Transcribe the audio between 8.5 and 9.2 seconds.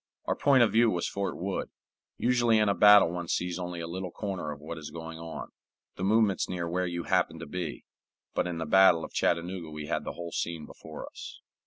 the battle of